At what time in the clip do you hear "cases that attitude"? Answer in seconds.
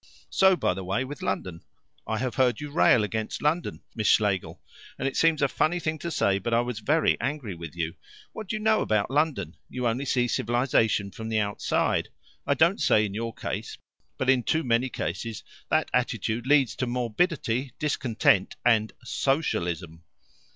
14.89-16.47